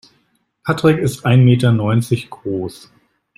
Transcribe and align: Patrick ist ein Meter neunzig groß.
Patrick 0.65 0.97
ist 0.97 1.27
ein 1.27 1.45
Meter 1.45 1.71
neunzig 1.71 2.31
groß. 2.31 2.89